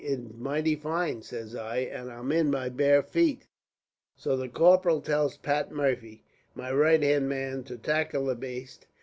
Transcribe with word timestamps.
"'It's 0.03 0.33
mighty 0.35 0.75
fine,' 0.75 1.21
says 1.21 1.53
I, 1.55 1.77
'and 1.81 2.11
I 2.11 2.35
in 2.35 2.49
my 2.49 2.69
bare 2.69 3.03
feet.' 3.03 3.45
"So 4.15 4.35
the 4.35 4.49
corporal 4.49 4.99
tells 4.99 5.37
Pat 5.37 5.71
Murphy, 5.71 6.23
my 6.55 6.73
right 6.73 7.03
hand 7.03 7.29
man, 7.29 7.61
to 7.65 7.77
tackle 7.77 8.25
the 8.25 8.33
baste. 8.33 8.87